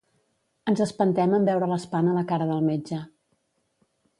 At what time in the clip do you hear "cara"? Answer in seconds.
2.33-2.51